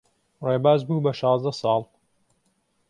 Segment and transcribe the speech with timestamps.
[0.45, 1.81] ڕێباز بوو بە شازدە ساڵ.